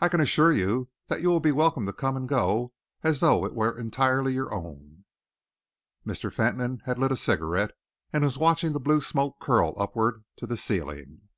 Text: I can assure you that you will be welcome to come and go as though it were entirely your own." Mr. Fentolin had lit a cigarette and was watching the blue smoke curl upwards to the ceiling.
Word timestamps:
I 0.00 0.08
can 0.08 0.20
assure 0.20 0.50
you 0.50 0.88
that 1.06 1.22
you 1.22 1.28
will 1.28 1.38
be 1.38 1.52
welcome 1.52 1.86
to 1.86 1.92
come 1.92 2.16
and 2.16 2.28
go 2.28 2.72
as 3.04 3.20
though 3.20 3.44
it 3.46 3.54
were 3.54 3.78
entirely 3.78 4.32
your 4.32 4.52
own." 4.52 5.04
Mr. 6.04 6.32
Fentolin 6.32 6.82
had 6.84 6.98
lit 6.98 7.12
a 7.12 7.16
cigarette 7.16 7.70
and 8.12 8.24
was 8.24 8.36
watching 8.36 8.72
the 8.72 8.80
blue 8.80 9.00
smoke 9.00 9.38
curl 9.38 9.72
upwards 9.78 10.24
to 10.38 10.48
the 10.48 10.56
ceiling. 10.56 11.28